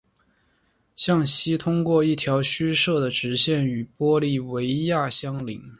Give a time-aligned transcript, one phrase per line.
[0.95, 5.61] 向西通过一条虚设的直线与玻利维亚相邻。